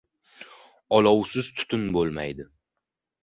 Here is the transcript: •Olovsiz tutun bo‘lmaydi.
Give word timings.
•Olovsiz 0.99 1.49
tutun 1.59 1.85
bo‘lmaydi. 1.97 2.47